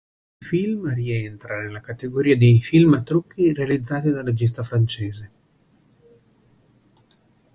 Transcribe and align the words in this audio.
Il 0.41 0.47
film 0.47 0.87
rientra 0.95 1.61
nella 1.61 1.79
categoria 1.79 2.35
dei 2.35 2.59
film 2.59 2.93
a 2.93 3.03
trucchi 3.03 3.53
realizzati 3.53 4.09
dal 4.09 4.25
regista 4.25 4.63
francese. 4.63 5.31